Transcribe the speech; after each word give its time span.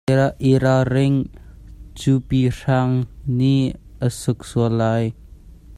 I 0.45 0.51
ralring, 0.63 1.17
cawpi 1.99 2.41
hrang 2.57 2.93
nih 3.37 3.73
an 4.05 4.09
suk 4.21 4.39
sual 4.49 4.73
lai. 4.79 5.05